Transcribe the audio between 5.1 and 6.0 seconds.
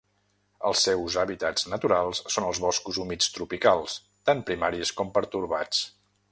pertorbats.